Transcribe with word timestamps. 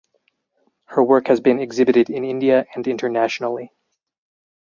Her 0.85 1.03
work 1.03 1.27
has 1.27 1.41
been 1.41 1.59
exhibited 1.59 2.09
in 2.09 2.23
India 2.23 2.65
and 2.73 2.87
internationally. 2.87 3.71